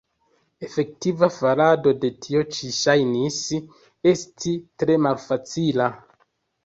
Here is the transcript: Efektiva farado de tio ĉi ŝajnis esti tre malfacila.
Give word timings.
Efektiva 0.67 1.27
farado 1.35 1.93
de 2.05 2.11
tio 2.25 2.41
ĉi 2.55 2.71
ŝajnis 2.79 3.37
esti 4.13 4.55
tre 4.85 4.97
malfacila. 5.09 5.91